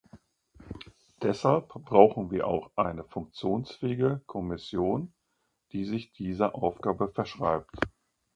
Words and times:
Deshalb 1.21 1.67
brauchen 1.67 2.31
wir 2.31 2.47
auch 2.47 2.71
eine 2.75 3.03
funktionsfähige 3.03 4.23
Kommission, 4.25 5.13
die 5.73 5.85
sich 5.85 6.11
dieser 6.11 6.55
Aufgabe 6.55 7.07
verschreibt. 7.11 7.77